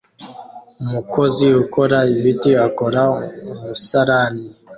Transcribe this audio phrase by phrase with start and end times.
[0.83, 3.01] Umukozi ukora ibiti akora
[3.51, 4.45] umusarani